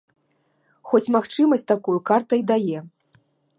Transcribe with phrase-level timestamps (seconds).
[0.93, 2.79] Хоць магчымасць такую карта і дае.